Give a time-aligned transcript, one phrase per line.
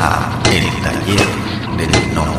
[0.00, 1.26] a El Taller
[1.76, 2.32] del Gnomo.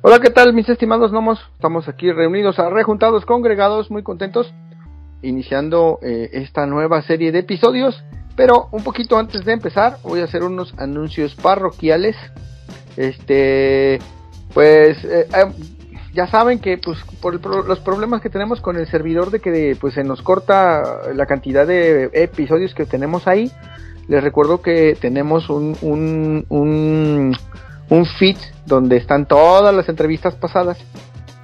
[0.00, 1.38] Hola, ¿qué tal mis estimados gnomos?
[1.54, 4.54] Estamos aquí reunidos, rejuntados, congregados, muy contentos,
[5.20, 8.02] iniciando eh, esta nueva serie de episodios.
[8.36, 12.16] Pero un poquito antes de empezar, voy a hacer unos anuncios parroquiales.
[12.96, 13.98] Este,
[14.54, 15.52] pues eh, eh,
[16.14, 19.92] ya saben que pues por los problemas que tenemos con el servidor de que pues
[19.92, 23.52] se nos corta la cantidad de episodios que tenemos ahí.
[24.08, 27.36] Les recuerdo que tenemos un, un, un,
[27.90, 30.78] un feed donde están todas las entrevistas pasadas.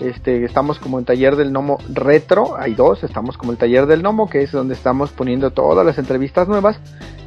[0.00, 4.02] Este, estamos como en taller del Nomo retro, hay dos, estamos como el taller del
[4.02, 6.76] Nomo, que es donde estamos poniendo todas las entrevistas nuevas,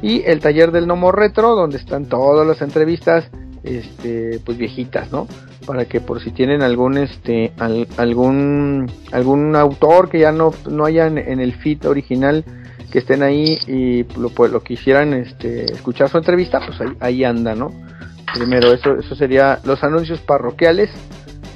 [0.02, 3.30] y el taller del Nomo retro, donde están todas las entrevistas
[3.66, 5.26] este, pues viejitas, ¿no?
[5.66, 7.52] Para que por si tienen algún, este,
[7.96, 12.44] algún, algún autor que ya no, no haya en, el feed original,
[12.90, 17.24] que estén ahí y lo, pues, lo quisieran este, escuchar su entrevista, pues ahí, ahí
[17.24, 17.72] anda, ¿no?
[18.34, 20.90] Primero, eso, eso sería los anuncios parroquiales.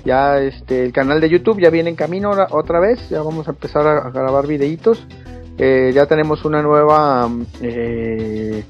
[0.04, 3.50] Ya este, el canal de YouTube ya viene en camino otra vez, ya vamos a
[3.50, 5.06] empezar a, grabar videitos.
[5.58, 7.28] Eh, ya tenemos una nueva
[7.60, 8.64] eh,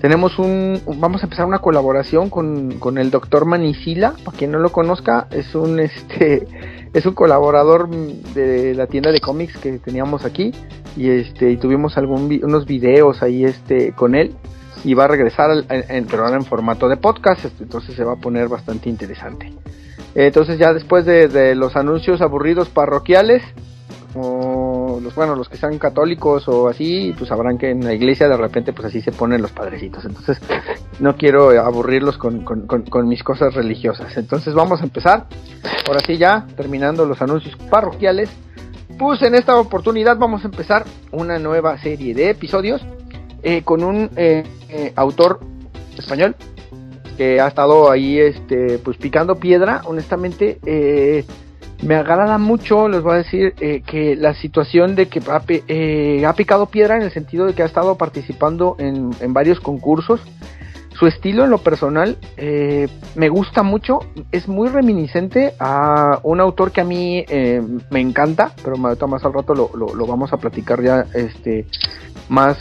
[0.00, 4.58] tenemos un, vamos a empezar una colaboración con, con el doctor Manicila, para quien no
[4.58, 6.46] lo conozca, es un este
[6.92, 10.52] es un colaborador de la tienda de cómics que teníamos aquí
[10.96, 14.34] y este y tuvimos algún unos videos ahí este con él
[14.84, 18.16] y va a regresar en, pero ahora en formato de podcast, entonces se va a
[18.16, 19.52] poner bastante interesante.
[20.14, 23.42] Entonces ya después de, de los anuncios aburridos parroquiales,
[24.14, 28.28] o los bueno los que sean católicos o así pues sabrán que en la iglesia
[28.28, 30.40] de repente pues así se ponen los padrecitos entonces
[31.00, 35.26] no quiero aburrirlos con, con, mis cosas religiosas entonces vamos a empezar
[35.86, 38.30] ahora sí ya terminando los anuncios parroquiales
[38.98, 42.82] pues en esta oportunidad vamos a empezar una nueva serie de episodios
[43.42, 45.40] eh, con un eh, eh, autor
[45.96, 46.36] español
[47.16, 50.58] que ha estado ahí este pues picando piedra honestamente
[51.82, 55.22] me agrada mucho, les voy a decir, que la situación de que
[55.68, 60.20] eh, ha, picado piedra en el sentido de que ha estado participando en, varios concursos.
[61.00, 64.00] Su estilo en lo personal eh, me gusta mucho,
[64.32, 67.24] es muy reminiscente a un autor que a mí
[67.90, 71.64] me encanta, pero más al rato lo, lo, vamos a platicar ya este,
[72.28, 72.58] más,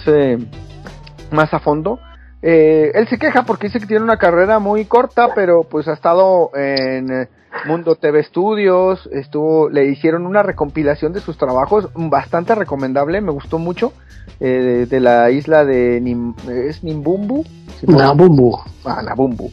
[1.32, 2.00] más a fondo.
[2.42, 6.52] Él se queja porque dice que tiene una carrera muy corta, pero pues ha estado
[6.56, 7.28] en
[7.66, 13.60] Mundo TV Studios, estuvo, le hicieron una recompilación de sus trabajos bastante recomendable, me gustó
[13.60, 13.94] mucho,
[14.40, 17.44] eh, de, la isla de Nim, ¿es Nimbumbu?
[17.88, 18.60] Nabumbu.
[18.86, 19.52] Ah, Nabumbu.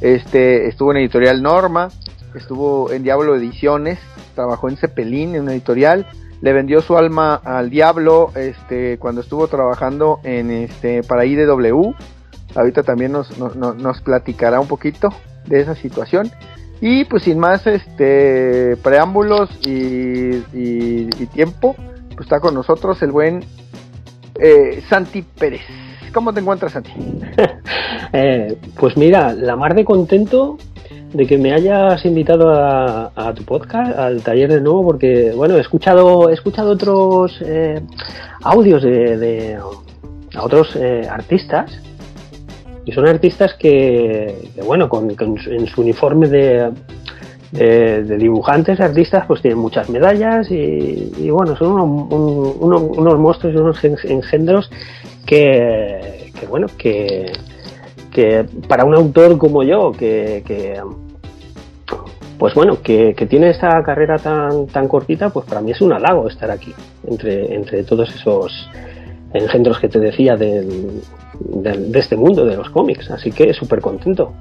[0.00, 1.88] Este, estuvo en editorial Norma,
[2.34, 3.98] estuvo en Diablo Ediciones,
[4.34, 6.06] trabajó en Cepelín, en una editorial,
[6.42, 11.94] le vendió su alma al diablo, este, cuando estuvo trabajando en este, para IDW,
[12.56, 15.10] ahorita también nos, nos, platicará un poquito
[15.46, 16.30] de esa situación.
[16.80, 20.40] Y pues sin más este preámbulos y,
[21.32, 21.74] tiempo,
[22.08, 23.44] pues está con nosotros el buen
[24.38, 25.62] eh, Santi Pérez.
[26.12, 26.92] ¿Cómo te encuentras, Santi?
[28.12, 30.56] Eh, pues mira, la mar de contento
[31.12, 35.60] de que me hayas invitado a, tu podcast, al taller de nuevo, porque bueno, he
[35.60, 37.82] escuchado, he escuchado otros eh,
[38.42, 39.58] audios de,
[40.38, 40.76] otros
[41.10, 41.70] artistas
[42.86, 46.72] y son artistas que, bueno, con, en su uniforme de,
[47.50, 54.70] de, dibujantes, artistas, pues tienen muchas medallas y, bueno, son unos monstruos y unos engendros
[55.26, 57.32] que, bueno, que,
[58.12, 60.80] que para un autor como yo, que,
[62.38, 66.28] pues bueno, que, tiene esta carrera tan, tan cortita, pues para mí es un halago
[66.28, 66.72] estar aquí,
[67.08, 68.70] entre, entre todos esos
[69.36, 71.02] engendros que te decía del,
[71.40, 74.32] de, este mundo de los cómics, así que súper contento.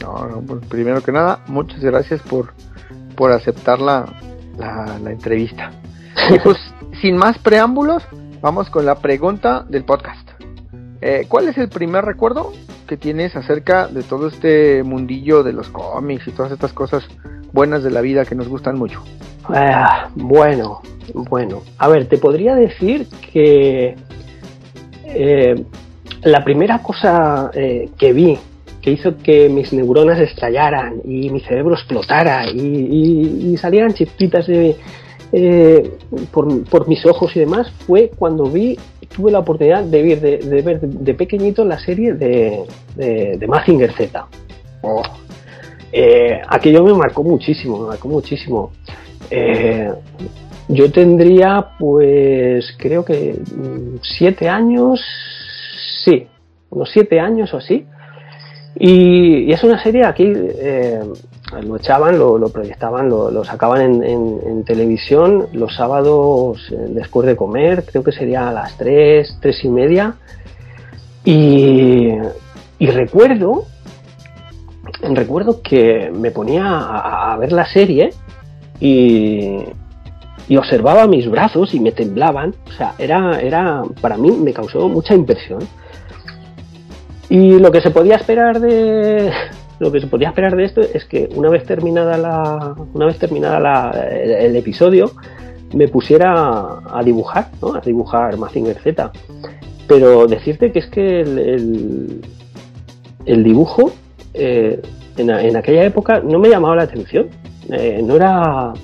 [0.00, 2.54] No, pues primero que nada, muchas gracias por,
[3.16, 4.06] por aceptar la,
[4.58, 5.72] la, entrevista.
[6.34, 6.58] Y pues,
[7.00, 8.02] sin más preámbulos,
[8.40, 10.28] vamos con la pregunta del podcast.
[11.02, 12.52] Eh, ¿Cuál es el primer recuerdo
[12.86, 17.04] que tienes acerca de todo este mundillo de los cómics y todas estas cosas
[17.52, 19.02] buenas de la vida que nos gustan mucho?
[19.44, 20.80] Ah, bueno,
[21.14, 21.62] bueno.
[21.78, 23.96] A ver, te podría decir que
[25.14, 25.64] eh,
[26.22, 28.38] la primera cosa eh, que vi
[28.82, 35.92] que hizo que mis neuronas estallaran y mi cerebro explotara y, salieran chispitas eh,
[36.30, 38.78] por, mis ojos y demás fue cuando vi,
[39.14, 42.64] tuve la oportunidad de, ver de, de pequeñito la serie de,
[42.96, 44.26] de, Mazinger Z.
[44.80, 45.02] Oh.
[46.48, 48.72] Aquello me marcó muchísimo, me marcó muchísimo.
[50.70, 55.00] Yo tendría, pues, creo que mm, siete años,
[56.04, 56.26] Sí,
[56.70, 57.86] unos siete años o así.
[58.76, 61.00] Y, es una serie aquí, eh,
[61.62, 68.04] lo echaban, lo, proyectaban, lo, sacaban en, televisión los sábados eh, después de comer, creo
[68.04, 70.14] que sería a las tres, tres y media.
[71.24, 72.16] Y,
[72.78, 73.64] recuerdo,
[75.02, 78.10] recuerdo que me ponía a, ver la serie
[78.80, 79.58] y,
[80.50, 82.54] y, observaba mis brazos y me temblaban.
[82.66, 85.60] O sea, era, era, para mí me causó mucha impresión.
[87.28, 89.32] Y lo que se podía esperar de,
[89.80, 93.18] lo que se podía esperar de esto es que una vez terminada la, una vez
[93.18, 95.12] terminada el, episodio,
[95.72, 97.74] me pusiera a dibujar, ¿no?
[97.74, 99.10] a dibujar Mazinger Z.
[99.88, 102.20] Pero decirte que es que el,
[103.24, 103.92] el, dibujo
[104.34, 104.82] eh,
[105.16, 107.28] en, aquella época no me llamaba la atención.
[107.70, 108.74] Eh, no era.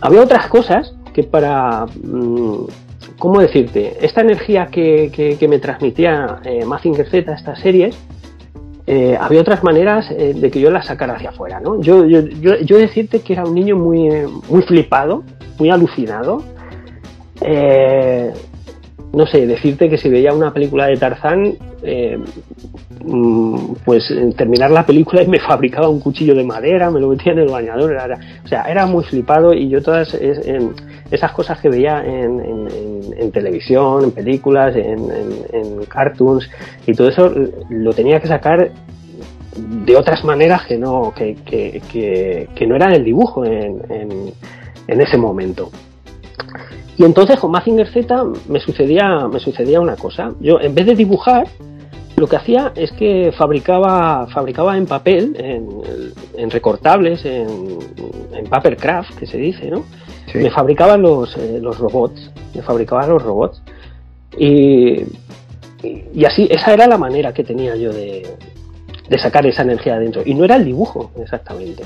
[0.00, 1.86] Había otras cosas que para.
[2.02, 2.66] Mm,
[3.18, 3.98] ¿Cómo decirte?
[4.00, 7.94] Esta energía que, que, me transmitía eh, Mazinger Z, estas series,
[8.86, 11.80] eh, había otras maneras eh, de que yo la sacara hacia afuera, ¿no?
[11.80, 14.08] Yo, yo, yo, decirte que era un niño muy,
[14.48, 15.22] muy flipado,
[15.58, 16.42] muy alucinado.
[17.42, 18.32] Eh,
[19.12, 25.22] no sé, decirte que si veía una película de Tarzán, mm, pues terminar la película
[25.22, 27.96] y me fabricaba un cuchillo de madera, me lo metía en el bañador,
[28.44, 34.10] o sea, era muy flipado y yo todas esas cosas que veía en, televisión, en
[34.10, 36.48] películas, en, cartoons
[36.86, 37.32] y todo eso
[37.68, 38.70] lo tenía que sacar
[39.56, 43.82] de otras maneras que no, que, que, que, no era el dibujo en,
[44.86, 45.70] en, ese momento.
[47.00, 50.34] Y entonces con Mazinger Z me sucedía, me sucedía una cosa.
[50.38, 51.46] Yo en vez de dibujar,
[52.18, 55.66] lo que hacía es que fabricaba, fabricaba en papel, en,
[56.36, 57.78] en recortables, en,
[58.34, 59.82] en papercraft, que se dice, ¿no?
[60.34, 63.62] Me fabricaban los, eh, los robots, me fabricaban los robots.
[64.36, 65.00] Y,
[65.82, 68.26] y, así, esa era la manera que tenía yo de,
[69.08, 70.20] de sacar esa energía adentro.
[70.22, 71.82] Y no era el dibujo, exactamente.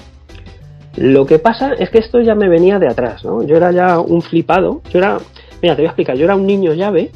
[0.97, 3.43] Lo que pasa es que esto ya me venía de atrás, ¿no?
[3.43, 5.19] Yo era ya un flipado, yo era,
[5.61, 7.11] mira, te voy a explicar, yo era un niño llave,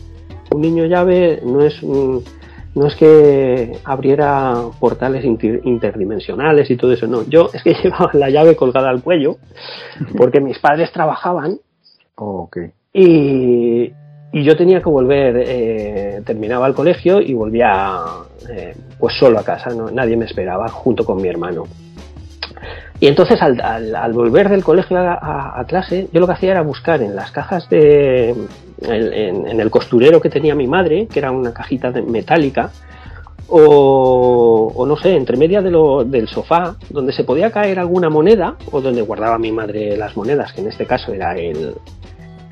[0.51, 2.25] un niño llave no es un,
[2.75, 7.25] no es que abriera portales interdimensionales y todo eso, no.
[7.29, 9.37] Yo es que llevaba la llave colgada al cuello
[10.17, 11.59] porque mis padres trabajaban.
[12.17, 12.49] Oh,
[12.93, 13.93] y,
[14.33, 18.01] y, yo tenía que volver, eh, terminaba el colegio y volvía
[18.51, 19.89] eh, pues solo a casa, ¿no?
[19.91, 21.65] nadie me esperaba, junto con mi hermano.
[23.01, 27.03] Y entonces al, al, volver del colegio a, clase, yo lo que hacía era buscar
[27.03, 28.35] en las cajas de...
[28.81, 32.71] En, el costurero que tenía mi madre, que era una cajita metálica,
[33.49, 38.09] o, o, no sé, entre media de lo, del sofá, donde se podía caer alguna
[38.09, 41.75] moneda, o donde guardaba mi madre las monedas, que en este caso era el,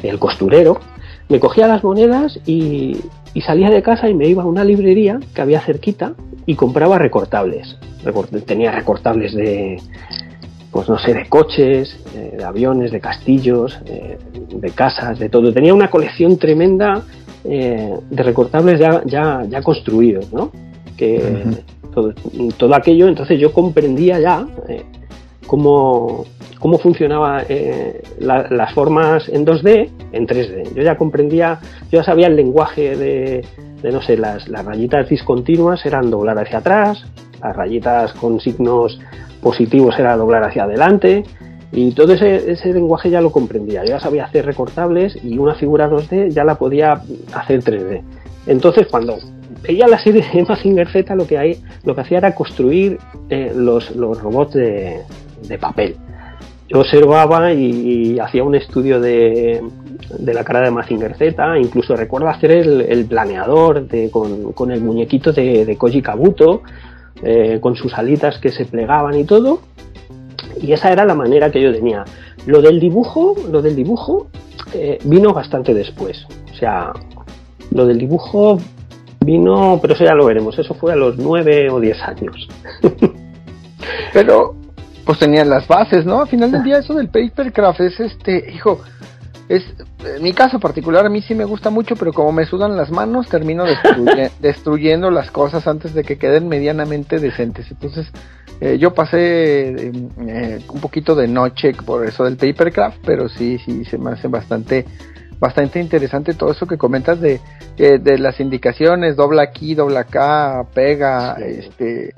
[0.03, 0.81] el costurero,
[1.29, 2.97] me cogía las monedas y,
[3.35, 6.15] y salía de casa y me iba a una librería que había cerquita
[6.47, 7.77] y compraba recortables.
[8.47, 9.79] Tenía recortables de,
[10.77, 14.19] pues no sé, de coches, de aviones, de castillos, eh,
[14.51, 15.51] de casas, de todo.
[15.51, 17.03] Tenía una colección tremenda
[17.45, 20.53] eh, de recortables ya, ya, ya construidos, ¿no?
[20.95, 21.47] Que
[21.95, 24.83] todo, aquello, entonces yo comprendía ya eh,
[25.47, 26.27] cómo,
[26.59, 27.43] cómo funcionaba
[28.19, 30.75] las formas en 2D, en 3D.
[30.75, 31.59] Yo ya comprendía,
[31.91, 33.47] yo ya sabía el lenguaje de,
[33.81, 37.03] de no sé, las, las rayitas discontinuas eran doblar hacia atrás,
[37.43, 39.01] las rayitas con signos
[39.43, 41.25] positivos era doblar hacia adelante
[41.73, 43.85] y todo ese, ese, lenguaje ya lo comprendía.
[43.85, 47.01] Yo ya sabía hacer recortables y una figura 2D ya la podía
[47.35, 48.03] hacer 3D.
[48.47, 49.19] Entonces cuando
[49.63, 53.53] veía la serie de Mazinger Z lo que, hay, lo que hacía era construir eh,
[53.55, 55.01] los, los, robots de,
[55.49, 55.97] de, papel.
[56.69, 59.63] Yo observaba y, hacía un estudio de,
[60.19, 64.71] de, la cara de Mazinger Z, incluso recuerdo hacer el, el planeador de, con, con,
[64.73, 66.63] el muñequito de, de Koji Kabuto,
[67.23, 69.61] eh, con sus alitas que se plegaban y todo.
[70.61, 72.05] Y esa era la manera que yo tenía.
[72.47, 74.29] Lo del dibujo, lo del dibujo
[74.73, 76.27] eh, vino bastante después.
[76.53, 76.93] O sea,
[77.71, 78.59] lo del dibujo
[79.25, 80.59] vino, pero eso ya lo veremos.
[80.59, 82.49] Eso fue a los nueve o diez años.
[84.13, 84.57] pero,
[85.05, 86.23] pues tenían las bases, ¿no?
[86.23, 88.81] Al final del día eso del papercraft es este, hijo,
[89.49, 89.63] es
[90.05, 92.91] en mi caso particular a mí sí me gusta mucho, pero como me sudan las
[92.91, 93.65] manos, termino
[94.41, 97.71] destruyendo las cosas antes de que queden medianamente decentes.
[97.71, 98.07] Entonces,
[98.61, 103.85] eh, yo pasé eh, un poquito de noche por eso del papercraft, pero sí, sí,
[103.85, 104.85] se me hace bastante
[105.39, 107.41] bastante interesante todo eso que comentas de,
[107.77, 112.15] eh, de las indicaciones, dobla aquí, dobla acá, pega, este,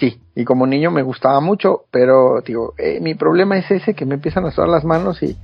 [0.00, 4.14] sí, y como niño me gustaba mucho, pero digo, mi problema es ese que me
[4.16, 5.36] empiezan a sudar las manos y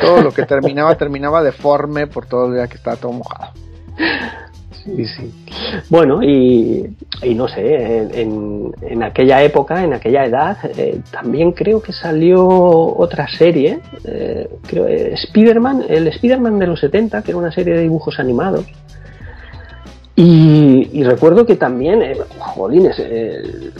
[0.00, 3.52] todo lo que terminaba terminaba deforme por todo el día que estaba todo mojado.
[4.86, 5.34] Sí, sí.
[5.88, 6.94] Bueno, y,
[7.34, 13.26] no sé, en, en, aquella época, en aquella edad, eh, también creo que salió otra
[13.26, 17.82] serie, eh, creo, eh, Spider-Man, el Spider-Man de los 70, que era una serie de
[17.82, 18.64] dibujos animados.
[20.14, 22.96] Y, recuerdo que también, eh, jolines,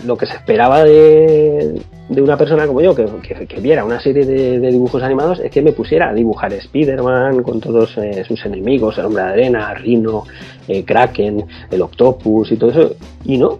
[0.05, 4.71] lo que se esperaba de, de una persona como yo que, viera una serie de,
[4.71, 9.07] dibujos animados es que me pusiera a dibujar Spider-Man con todos eh, sus enemigos, el
[9.07, 10.25] hombre de arena, Rhino,
[10.69, 12.97] eh, Kraken, el Octopus y todo eso.
[13.25, 13.59] Y no,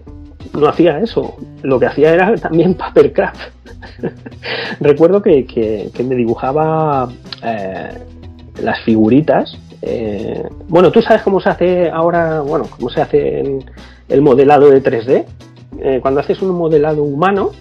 [0.53, 1.35] no hacía eso.
[1.63, 3.51] Lo que hacía era también papercraft.
[4.79, 7.09] Recuerdo que, me dibujaba
[7.43, 7.89] eh,
[8.61, 9.57] las figuritas.
[10.69, 13.59] bueno, tú sabes cómo se hace ahora, bueno, cómo se hace
[14.07, 16.01] el modelado de 3D.
[16.01, 17.51] cuando haces un modelado humano,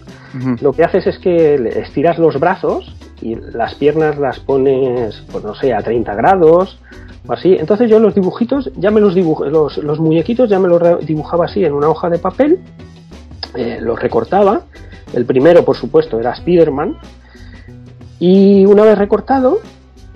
[0.60, 5.54] lo que haces es que estiras los brazos y las piernas las pones, pues no
[5.54, 6.78] sé, a 30 grados
[7.26, 7.56] o así.
[7.58, 11.64] Entonces yo los dibujitos, ya me los dibujo, los, muñequitos ya me los dibujaba así
[11.64, 12.60] en una hoja de papel,
[13.54, 14.62] eh, los recortaba.
[15.12, 16.98] El primero, por supuesto, era Spider-Man.
[18.18, 19.60] Y una vez recortado,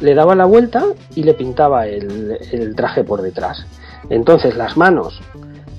[0.01, 3.67] le daba la vuelta y le pintaba el traje por detrás.
[4.09, 5.21] Entonces las manos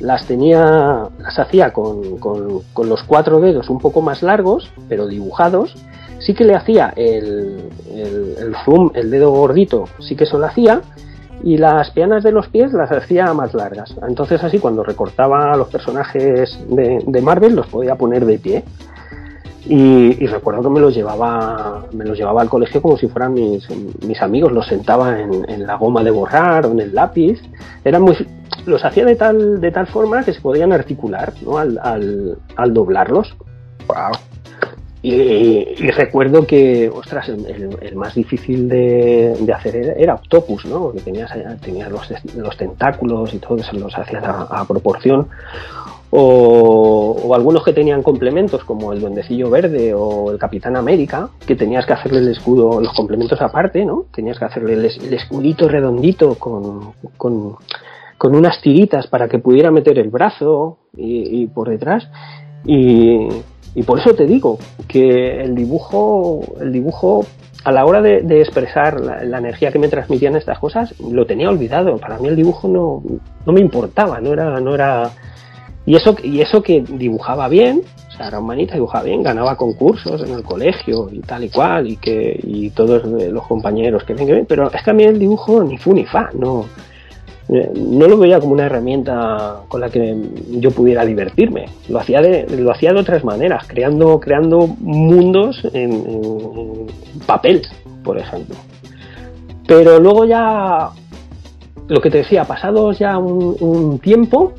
[0.01, 5.75] las tenía, las hacía con, con, los cuatro dedos un poco más largos, pero dibujados.
[6.19, 10.81] Sí que le hacía el, el, zoom, el dedo gordito, sí que eso lo hacía,
[11.43, 13.95] y las pianas de los pies las hacía más largas.
[14.07, 18.63] Entonces así cuando recortaba a los personajes de, de Marvel los podía poner de pie.
[19.67, 23.63] Y, recuerdo que me los llevaba me los llevaba al colegio como si fueran mis,
[24.03, 27.39] mis amigos los sentaba en, en, la goma de borrar o en el lápiz
[27.85, 28.15] eran muy
[28.65, 31.57] los hacía de tal, de tal forma que se podían articular ¿no?
[31.57, 31.79] al,
[32.55, 33.35] al, doblarlos.
[33.87, 34.11] Wow.
[35.03, 40.79] Y, recuerdo que, ostras, el, más difícil de, hacer era, Octopus, ¿no?
[40.79, 45.27] Porque tenías, tenías los, los, tentáculos y todo eso los hacías a, proporción.
[46.11, 51.55] O, o, algunos que tenían complementos, como el Duendecillo Verde o el Capitán América, que
[51.55, 54.05] tenías que hacerle el escudo, los complementos aparte, ¿no?
[54.13, 57.55] Tenías que hacerle el, el escudito redondito con, con
[58.21, 62.07] con unas tiritas para que pudiera meter el brazo y, por detrás.
[62.63, 63.27] Y,
[63.83, 67.25] por eso te digo que el dibujo, el dibujo
[67.63, 71.97] a la hora de, expresar la, energía que me transmitían estas cosas, lo tenía olvidado.
[71.97, 73.01] Para mí el dibujo no,
[73.43, 75.09] no me importaba, no era, no era.
[75.87, 79.55] Y eso, y eso que dibujaba bien, o sea, era un manita, dibujaba bien, ganaba
[79.55, 84.13] concursos en el colegio y tal y cual, y que, y todos los compañeros que
[84.13, 86.67] ven que ven, pero es que a mí el dibujo ni fu ni fa, no,
[87.51, 90.15] no lo veía como una herramienta con la que
[90.51, 91.65] yo pudiera divertirme.
[91.89, 96.87] Lo hacía de, lo hacía de otras maneras, creando, creando mundos en,
[97.25, 97.63] papel,
[98.03, 98.55] por ejemplo.
[99.67, 100.91] Pero luego ya,
[101.89, 104.53] lo que te decía, pasado ya un, tiempo,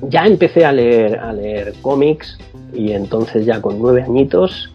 [0.00, 2.38] ya empecé a leer, a leer cómics
[2.72, 4.72] y entonces ya con nueve añitos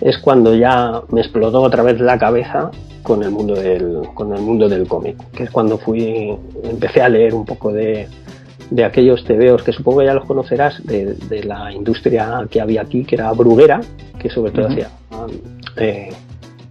[0.00, 2.70] es cuando ya me explotó otra vez la cabeza
[3.02, 7.08] con el mundo del, con el mundo del cómic, que es cuando fui, empecé a
[7.08, 8.08] leer un poco de,
[8.70, 13.16] de aquellos tebeos que supongo ya los conocerás de, la industria que había aquí, que
[13.16, 13.80] era Bruguera,
[14.18, 14.90] que sobre todo hacía
[15.76, 16.10] eh,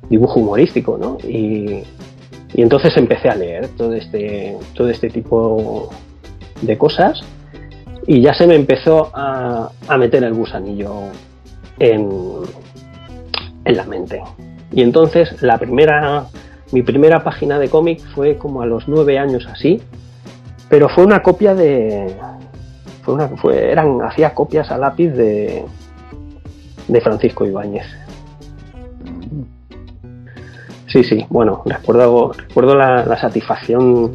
[0.09, 1.17] dibujo humorístico, ¿no?
[1.27, 1.83] Y,
[2.53, 5.89] y, entonces empecé a leer todo este, todo este tipo
[6.61, 7.19] de cosas
[8.07, 10.93] y ya se me empezó a, a meter el gusanillo
[11.79, 12.09] en,
[13.65, 14.21] en la mente.
[14.71, 16.25] Y entonces la primera,
[16.71, 19.81] mi primera página de cómic fue como a los nueve años así,
[20.69, 22.15] pero fue una copia de,
[23.01, 25.65] fue una, eran, hacía copias a lápiz de,
[26.87, 27.85] de Francisco Ibáñez.
[30.87, 34.11] Sí, sí, bueno, recuerdo, recuerdo la, satisfacción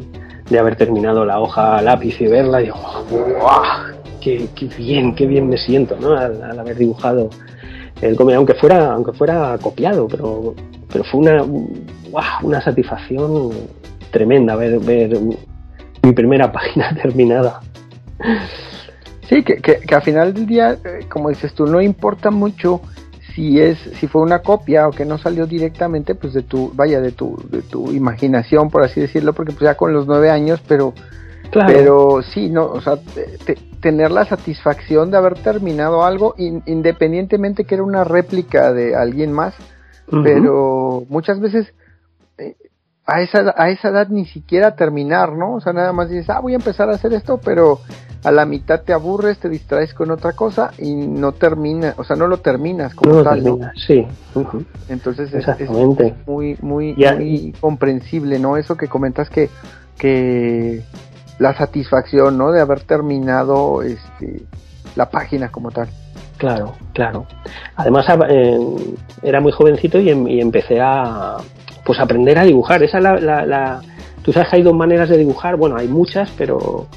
[0.49, 2.77] de haber terminado la hoja a lápiz y verla y digo,
[3.09, 3.95] ¡guau!
[4.19, 6.13] Qué, bien, qué bien me siento, ¿no?
[6.13, 7.29] al haber dibujado
[8.01, 10.53] el aunque fuera, aunque fuera copiado, pero,
[10.91, 11.43] pero fue una,
[12.41, 13.51] una satisfacción
[14.11, 15.17] tremenda ver, ver
[16.01, 17.61] mi primera página terminada.
[19.27, 22.81] Sí, que, que, al final del día, eh, como dices tú, no importa mucho
[23.33, 27.01] si es, si fue una copia o que no salió directamente, pues de tu, vaya,
[27.01, 30.61] de tu, de tu imaginación, por así decirlo, porque pues ya con los nueve años,
[30.67, 30.93] pero
[31.65, 32.97] pero sí, no, o sea,
[33.79, 39.53] tener la satisfacción de haber terminado algo, independientemente que era una réplica de alguien más,
[40.23, 41.73] pero muchas veces
[42.37, 42.55] eh,
[43.05, 45.55] a, esa, a esa edad ni siquiera terminar, ¿no?
[45.55, 47.79] O sea, nada más dices, ah, voy a empezar a hacer esto, pero
[48.23, 52.15] a la mitad te aburres, te distraes con otra cosa y no termina, o sea,
[52.15, 54.05] no lo terminas como tal, Sí.
[54.89, 58.57] Entonces es, muy, muy, muy comprensible, ¿no?
[58.57, 59.49] Eso que comentas que,
[59.97, 60.83] que
[61.39, 62.51] la satisfacción, ¿no?
[62.51, 64.43] De haber terminado este,
[64.95, 65.87] la página como tal.
[66.37, 67.25] Claro, claro.
[67.75, 68.59] Además eh,
[69.23, 71.37] era muy jovencito y, em, y, empecé a
[71.85, 72.83] pues aprender a dibujar.
[72.83, 73.81] Esa la, la, la,
[74.21, 75.55] Tú sabes que hay dos maneras de dibujar.
[75.55, 76.87] Bueno, hay muchas, pero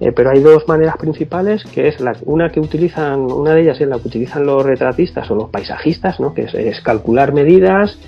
[0.00, 3.80] eh, pero hay dos maneras principales, que es la, una que utilizan, una de ellas
[3.80, 6.32] es la que utilizan los retratistas o los paisajistas, ¿no?
[6.32, 7.98] que es, es, calcular medidas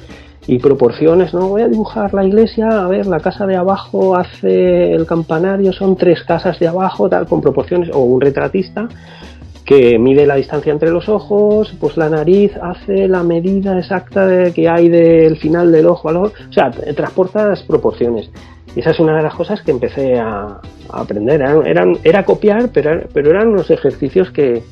[0.46, 1.48] y proporciones, ¿no?
[1.48, 5.96] Voy a dibujar la iglesia, a ver, la casa de abajo hace el campanario, son
[5.96, 8.88] tres casas de abajo, tal, con proporciones, o un retratista
[9.64, 14.52] que mide la distancia entre los ojos, pues la nariz hace la medida exacta de,
[14.52, 18.30] que hay del final del ojo al ojo, o sea, transporta las proporciones.
[18.74, 21.40] Y esa es una de las cosas que empecé a, aprender.
[21.40, 24.62] Eran, era copiar, pero, pero eran unos ejercicios que,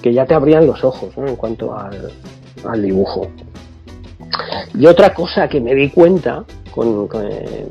[0.00, 2.10] que ya te abrían los ojos en cuanto al,
[2.64, 3.28] al, dibujo.
[4.78, 7.66] Y otra cosa que me di cuenta con, eh,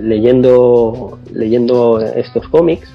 [0.00, 2.88] leyendo, leyendo estos cómics,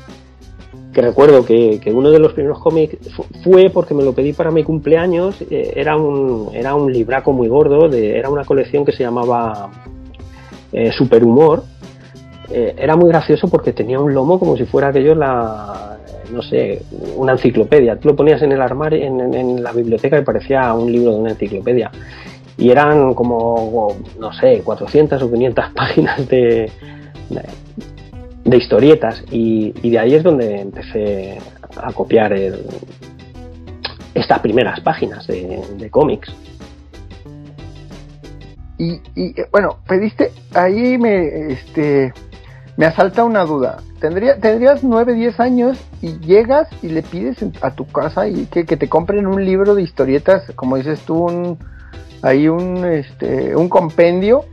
[0.94, 2.98] que recuerdo que, que, uno de los primeros cómics
[3.44, 7.48] fue porque me lo pedí para mi cumpleaños, eh, era, un, era un libraco muy
[7.48, 9.70] gordo, era una colección que se llamaba
[10.72, 11.64] eh, Superhumor,
[12.52, 16.00] era muy gracioso porque tenía un lomo como si fuera aquello la
[16.32, 16.82] no sé
[17.16, 17.98] una enciclopedia.
[17.98, 21.20] Tú lo ponías en el armario en, en, la biblioteca y parecía un libro de
[21.20, 21.92] una enciclopedia
[22.60, 26.70] y eran como no sé 400 o 500 páginas de,
[28.44, 31.40] de, historietas y, y, de ahí es donde empecé
[31.78, 32.36] a copiar
[34.14, 36.34] estas primeras páginas de, de cómics
[38.78, 42.14] y, y, bueno pediste ahí me este
[42.76, 43.82] me asalta una duda.
[44.00, 48.66] ¿Tendría, tendrías 9, 10 años y llegas y le pides a tu casa y que,
[48.66, 51.60] que te compren un libro de historietas, como dices tú, un,
[52.22, 54.46] ahí un, este, un compendio.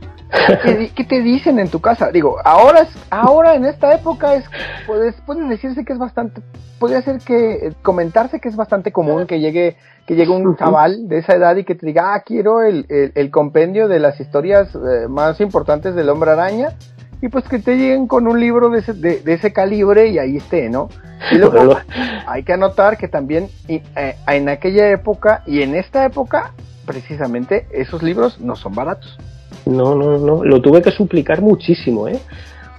[0.63, 2.11] ¿Qué, ¿Qué, te dicen en tu casa?
[2.11, 4.43] Digo, ahora, es, ahora en esta época es,
[4.85, 6.41] puedes, puede decirse que es bastante,
[6.79, 11.19] podría ser que comentarse que es bastante común que llegue, que llegue un chaval de
[11.19, 14.75] esa edad y que te diga, ah, quiero el, el, el compendio de las historias
[14.75, 16.73] eh, más importantes del hombre araña
[17.21, 20.19] y pues que te lleguen con un libro de ese, de, de ese calibre y
[20.19, 20.89] ahí esté, ¿no?
[21.31, 21.75] Y luego
[22.27, 23.81] hay que anotar que también eh,
[24.27, 26.53] en aquella época y en esta época,
[26.85, 29.17] precisamente, esos libros no son baratos.
[29.65, 32.19] No, no, no, lo tuve que suplicar muchísimo, ¿eh?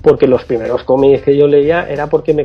[0.01, 2.45] Porque los primeros cómics que yo leía era porque me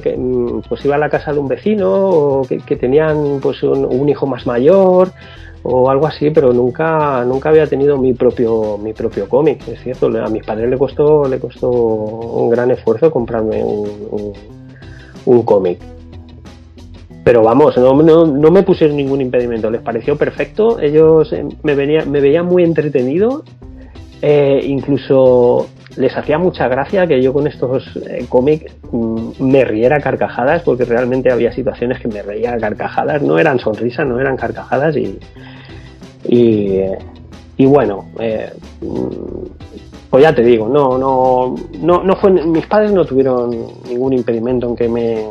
[0.68, 4.10] pues iba a la casa de un vecino o que, que tenían pues un, un
[4.10, 5.12] hijo más mayor
[5.64, 10.08] o algo así, pero nunca, nunca había tenido mi propio, mi propio cómic, es cierto.
[10.08, 15.80] A mis padres le costó, le costó un gran esfuerzo comprarme un, cómic.
[17.24, 21.74] Pero vamos, no, no, no, me pusieron ningún impedimento, les pareció perfecto, ellos eh, me,
[21.74, 23.46] venía, me veían muy entretenido,
[24.22, 30.00] eh, incluso les hacía mucha gracia que yo con estos eh, cómics mm, me riera
[30.00, 34.96] carcajadas, porque realmente había situaciones que me reía carcajadas, no eran sonrisas, no eran carcajadas
[34.96, 35.20] y,
[36.28, 36.82] y,
[37.58, 38.52] y bueno, eh,
[40.10, 43.50] pues ya te digo, no, no, no, no fue, mis padres no tuvieron
[43.88, 45.26] ningún impedimento en que me,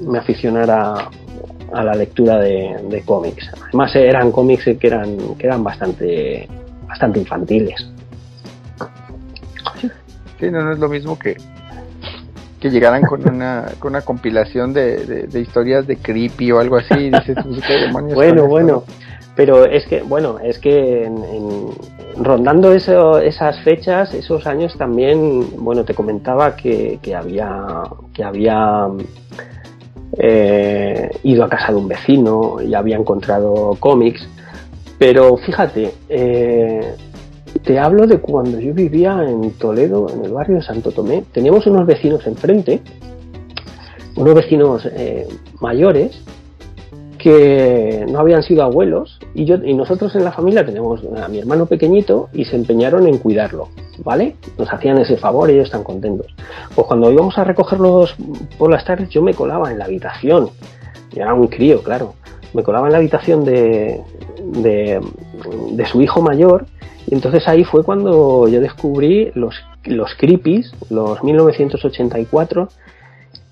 [0.00, 1.08] me aficionara
[1.72, 3.50] a la lectura de, de, cómics.
[3.64, 6.48] Además eran cómics que eran, que eran bastante,
[6.86, 7.90] bastante infantiles.
[10.40, 11.36] Sí, no, no es lo mismo que,
[12.58, 16.78] que llegaran con una, con una compilación de, de, de historias de creepy o algo
[16.78, 16.94] así.
[16.94, 18.84] Y dices, ¿qué demonios bueno, bueno.
[19.36, 21.68] Pero es que, bueno, es que en, en,
[22.22, 28.88] rondando eso, esas fechas, esos años también, bueno, te comentaba que, que había, que había
[30.18, 34.26] eh, ido a casa de un vecino y había encontrado cómics.
[34.98, 36.94] Pero fíjate, eh,
[37.64, 41.24] te hablo de cuando yo vivía en Toledo, en el barrio de Santo Tomé.
[41.32, 42.80] Teníamos unos vecinos enfrente,
[44.16, 45.28] unos vecinos eh,
[45.60, 46.22] mayores,
[47.20, 49.44] que no habían sido abuelos y
[49.74, 53.68] nosotros en la familia tenemos a mi hermano pequeñito y se empeñaron en cuidarlo,
[54.02, 54.36] ¿vale?
[54.58, 56.34] Nos hacían ese favor y ellos están contentos.
[56.74, 58.16] Pues cuando íbamos a recogerlos
[58.56, 60.48] por las tardes yo me colaba en la habitación.
[61.12, 62.14] Yo era un crío, claro.
[62.54, 64.00] Me colaba en la habitación de,
[64.52, 65.00] de,
[65.90, 66.66] su hijo mayor
[67.06, 72.68] y entonces ahí fue cuando yo descubrí los, los creepies, los 1984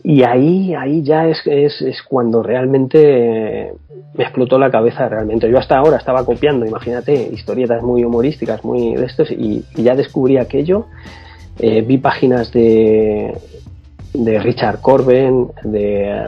[0.04, 3.74] y ahí, ahí ya es, es, es, cuando realmente
[4.14, 5.50] me explotó la cabeza realmente.
[5.50, 9.96] Yo hasta ahora estaba copiando, imagínate, historietas muy humorísticas, muy de estos, y, y ya
[9.96, 10.86] descubrí aquello.
[11.58, 13.36] Eh, vi páginas de,
[14.14, 16.26] de Richard Corben, de,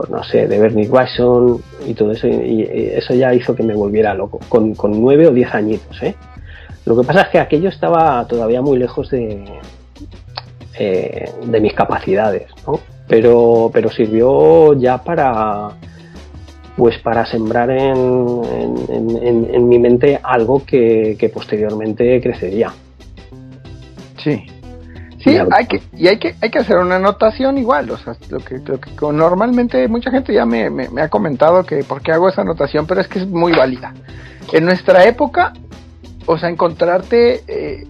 [0.00, 2.62] pues no sé, de Bernie Wrightson y todo eso, y,
[2.94, 6.14] eso ya hizo que me volviera loco, con, con nueve o diez añitos, ¿eh?
[6.86, 9.44] Lo que pasa es que aquello estaba todavía muy lejos de,
[10.78, 12.80] eh, de mis capacidades, ¿no?
[13.10, 15.70] pero, pero sirvió ya para
[16.76, 18.40] pues para sembrar en,
[18.88, 22.72] en, mi mente algo que, posteriormente crecería.
[24.16, 24.46] Sí.
[25.22, 28.38] Sí, hay que, y hay que, hay que hacer una anotación igual, o sea, lo
[28.38, 32.28] que, lo que normalmente mucha gente ya me, me, ha comentado que por qué hago
[32.28, 33.92] esa anotación, pero es que es muy válida.
[34.52, 35.52] En nuestra época,
[36.24, 37.86] o sea, encontrarte eh,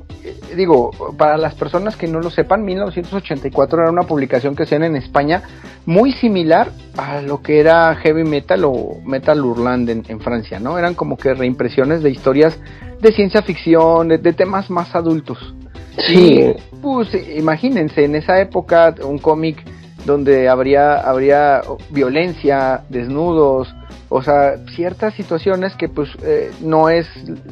[0.56, 4.96] digo, para las personas que no lo sepan, 1984 era una publicación que hacían en
[4.96, 5.42] España
[5.86, 10.78] muy similar a lo que era Heavy Metal o Metal Hurland en, Francia, ¿no?
[10.78, 12.58] Eran como que reimpresiones de historias
[13.00, 15.54] de ciencia ficción, de, temas más adultos.
[15.98, 16.52] Sí.
[16.80, 19.64] pues imagínense, en esa época un cómic
[20.04, 23.74] donde habría, habría violencia, desnudos,
[24.08, 27.06] o sea, ciertas situaciones que pues eh, no es,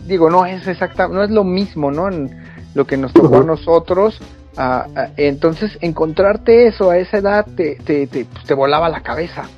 [0.07, 2.09] digo, no es exacta, no es lo mismo, ¿no?
[2.09, 2.31] En,
[2.75, 4.21] lo que nos tocó a nosotros.
[5.17, 9.49] entonces, encontrarte eso a esa edad te, te, te, pues, te volaba la cabeza.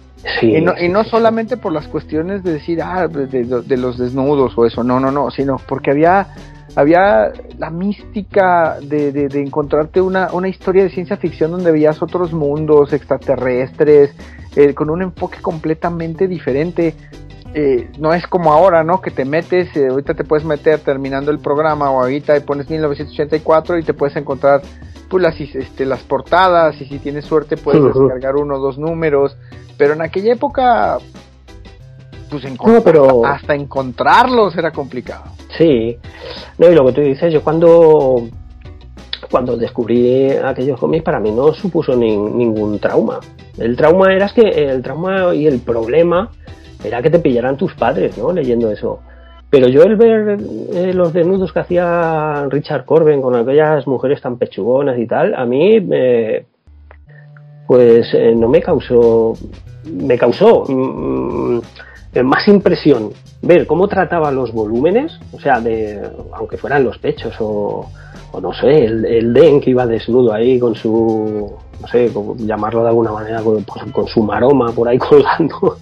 [0.43, 4.66] y no, y no solamente por las cuestiones de decir, ah, de, los desnudos o
[4.66, 6.29] eso, no, no, no, sino porque había,
[6.76, 12.33] había la mística de, de, encontrarte una, una historia de ciencia ficción donde veías otros
[12.33, 14.14] mundos extraterrestres,
[14.56, 16.94] eh, con un enfoque completamente diferente.
[17.52, 19.00] Eh, no es como ahora, ¿no?
[19.00, 22.70] Que te metes, eh, ahorita te puedes meter terminando el programa o ahorita y pones
[22.70, 24.62] 1984 y te puedes encontrar
[25.09, 29.37] pues, las, este, las portadas y si tienes suerte puedes descargar uno o dos números,
[29.76, 30.98] pero en aquella época
[32.31, 32.45] pues
[32.85, 33.25] pero...
[33.27, 35.25] hasta encontrarlos era complicado.
[35.57, 35.97] Sí,
[36.59, 38.29] no, y lo que tú dices, yo cuando
[39.31, 43.21] cuando descubrí aquellos cómics para mí no supuso ningún trauma.
[43.59, 46.31] El trauma era que el trauma y el problema
[46.83, 48.33] era que te pillaran tus padres, ¿no?
[48.33, 49.01] Leyendo eso.
[49.51, 50.38] Pero yo el ver
[50.73, 55.45] eh, los desnudos que hacía Richard Corben con aquellas mujeres tan pechugonas y tal, a
[55.45, 55.81] mí
[57.66, 59.35] pues eh, no me causó,
[59.85, 61.62] me causó mm, mm,
[62.25, 66.01] más impresión ver cómo trataba los volúmenes, o sea, de,
[66.33, 67.88] aunque fueran los pechos o,
[68.40, 73.12] no sé, el, Den que iba desnudo ahí con su, no sé, llamarlo de alguna
[73.12, 75.79] manera, con, con, su maroma por ahí colgando.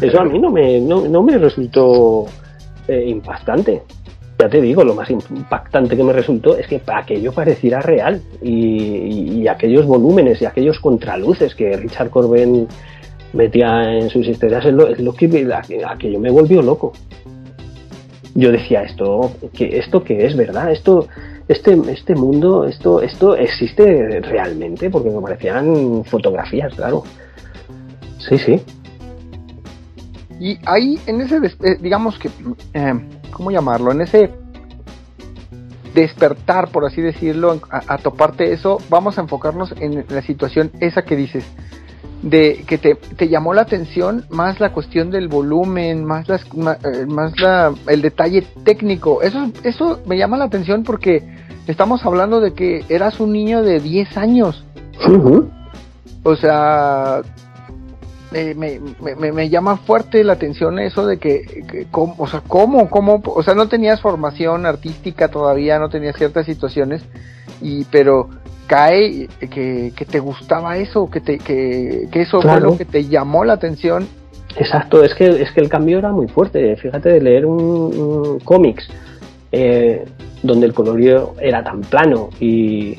[0.00, 2.26] Eso a mí no me, no, me resultó
[2.88, 3.82] eh, impactante.
[4.40, 9.40] Ya te digo, lo más impactante que me resultó es que aquello pareciera real y,
[9.40, 12.68] y, aquellos volúmenes y aquellos contraluces que Richard Corben
[13.32, 15.48] metía en sus historias es lo, es lo que
[15.86, 16.92] aquello me volvió loco.
[18.34, 21.08] Yo decía, esto, que esto que es verdad, esto
[21.48, 27.04] este, este mundo, esto, esto existe realmente, porque me parecían fotografías, claro.
[28.18, 28.60] Sí, sí.
[30.38, 32.28] Y ahí, en ese, eh, digamos que,
[32.74, 32.94] eh,
[33.30, 33.92] ¿cómo llamarlo?
[33.92, 34.30] En ese
[35.94, 41.16] despertar, por así decirlo, a, toparte eso, vamos a enfocarnos en la situación esa que
[41.16, 41.44] dices,
[42.22, 47.06] de que te, te llamó la atención más la cuestión del volumen, más, las, eh,
[47.06, 49.22] más, la, el detalle técnico.
[49.22, 51.22] Eso, eso me llama la atención porque
[51.66, 54.64] estamos hablando de que eras un niño de 10 años.
[56.24, 57.22] O sea,
[58.32, 63.42] me, me, me, llama fuerte la atención eso de que, o sea, ¿cómo, cómo, o
[63.42, 67.02] sea, no tenías formación artística todavía, no tenías ciertas situaciones,
[67.60, 68.28] y pero
[68.68, 73.06] cae que, que te gustaba eso, que, te, que, que eso fue lo que te
[73.06, 74.06] llamó la atención.
[74.56, 78.88] Exacto, es que, es que el cambio era muy fuerte, fíjate de leer un, cómics
[79.50, 80.04] eh,
[80.42, 82.98] donde el colorido era tan plano y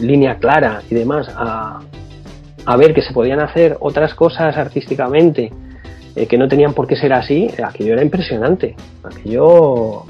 [0.00, 1.80] línea clara y demás, a,
[2.64, 5.52] a ver que se podían hacer otras cosas artísticamente
[6.16, 10.04] eh, que no tenían por qué ser así, aquello era impresionante, aquello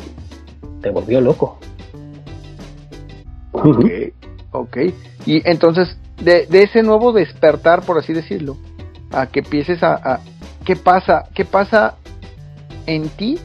[0.81, 1.59] te volvió loco.
[4.53, 4.77] Ok.
[5.27, 8.57] Y entonces, de, de, ese nuevo despertar, por así decirlo,
[9.13, 10.21] a que empieces a, a,
[10.65, 11.25] ¿qué pasa?
[11.35, 11.97] ¿Qué pasa
[12.87, 13.39] en ti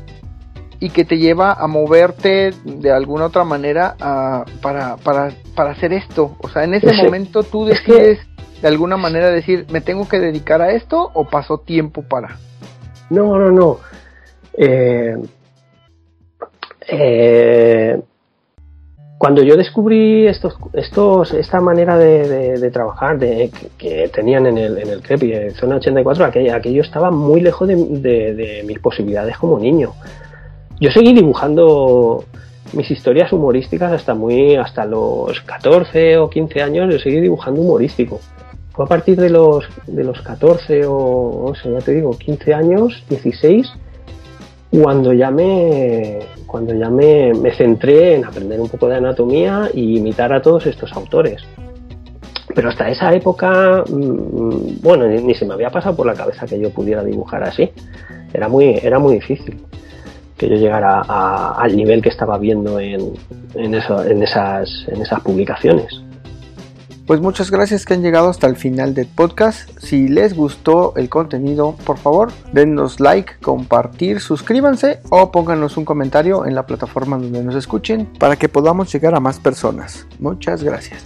[0.79, 3.95] y que te lleva a moverte de alguna otra manera
[4.61, 6.35] para, para, para hacer esto.
[6.39, 8.19] O sea, en ese momento tú decides
[8.61, 12.37] de alguna manera decir, ¿me tengo que dedicar a esto o pasó tiempo para?
[13.09, 13.77] No, no, no.
[14.57, 15.15] Eh,
[16.87, 18.01] eh,
[19.25, 24.87] cuando yo descubrí estos, estos, esta manera de, trabajar de, que, tenían en el, en
[24.87, 27.75] el CREPI, en Zona 84, aquello, aquello estaba muy lejos de,
[28.35, 29.93] de mis posibilidades como niño.
[30.79, 32.23] Yo seguí dibujando
[32.73, 38.19] mis historias humorísticas hasta muy hasta los 14 o 15 años yo seguí dibujando humorístico.
[38.73, 42.53] Fue a partir de los de los 14 o, o sea, ya te digo, 15
[42.53, 43.73] años, 16
[44.69, 46.19] cuando ya me
[46.55, 50.93] cuando ya me, centré en aprender un poco de anatomía y imitar a todos estos
[50.93, 51.43] autores.
[52.55, 56.57] pero hasta esa época, mm, bueno, ni, se me había pasado por la cabeza que
[56.57, 57.69] yo pudiera dibujar así.
[58.33, 59.65] Era muy, era muy difícil
[60.37, 63.17] que yo llegara al nivel que estaba viendo en,
[63.53, 66.04] esas, en esas publicaciones.
[67.05, 69.69] Pues muchas gracias que han llegado hasta el final del podcast.
[69.77, 76.47] Si les gustó el contenido, por favor, denos like, compartir, suscríbanse o pónganos un comentario
[76.47, 80.07] en la plataforma donde nos escuchen para que podamos llegar a más personas.
[80.17, 81.05] Muchas gracias.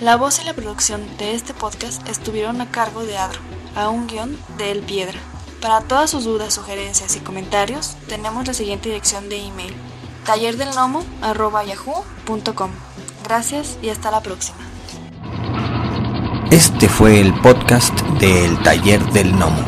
[0.00, 3.40] La voz y la producción de este podcast estuvieron a cargo de Adro,
[3.74, 5.18] a un guion de El Piedra.
[5.60, 9.74] Para todas sus dudas, sugerencias y comentarios, tenemos la siguiente dirección de email
[10.24, 12.70] tallerdelnomo.yahoo.com.
[13.24, 14.58] Gracias y hasta la próxima.
[16.50, 19.64] Este fue el podcast del Taller del Gnomo.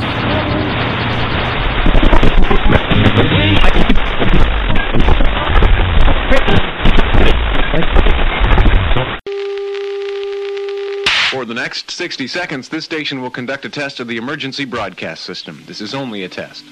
[11.30, 15.24] For the next 60 seconds, this station will conduct a test of the emergency broadcast
[15.24, 15.62] system.
[15.66, 16.64] This is only a test.